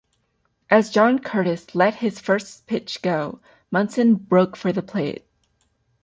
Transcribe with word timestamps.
As 0.71 0.89
John 0.89 1.19
Curtis 1.19 1.75
let 1.75 1.97
his 1.97 2.19
first 2.19 2.65
pitch 2.65 3.03
go, 3.03 3.39
Munson 3.69 4.15
broke 4.15 4.55
for 4.57 4.71
the 4.73 4.81
plate. 4.81 5.27